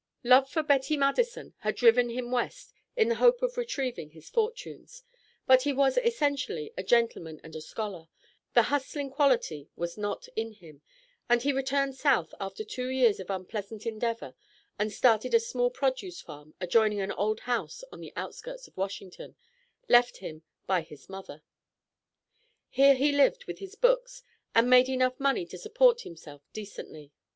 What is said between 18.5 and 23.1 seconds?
of Washington, left him by his mother. Here